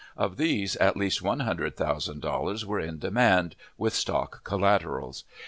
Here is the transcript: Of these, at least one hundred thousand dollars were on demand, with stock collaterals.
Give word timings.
Of 0.17 0.37
these, 0.37 0.75
at 0.77 0.97
least 0.97 1.21
one 1.21 1.41
hundred 1.41 1.77
thousand 1.77 2.21
dollars 2.23 2.65
were 2.65 2.81
on 2.81 2.97
demand, 2.97 3.55
with 3.77 3.93
stock 3.93 4.43
collaterals. 4.43 5.25